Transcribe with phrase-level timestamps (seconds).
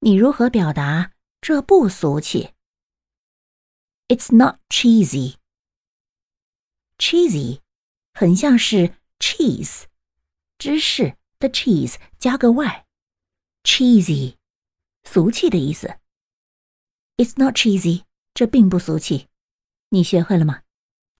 [0.00, 2.52] 你如何表达这不俗气
[4.08, 5.36] ？It's not cheesy.
[6.98, 7.60] Cheesy
[8.12, 9.84] 很像是 cheese，
[10.58, 14.36] 芝士的 cheese 加个 y，cheesy，
[15.04, 15.98] 俗气的意思。
[17.16, 18.04] It's not cheesy，
[18.34, 19.28] 这并不俗气。
[19.88, 20.62] 你学会了吗？